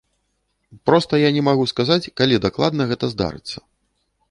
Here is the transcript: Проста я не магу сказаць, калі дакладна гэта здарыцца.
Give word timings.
Проста 0.89 1.13
я 1.23 1.29
не 1.35 1.43
магу 1.49 1.67
сказаць, 1.73 2.11
калі 2.21 2.41
дакладна 2.47 2.91
гэта 2.93 3.13
здарыцца. 3.15 3.57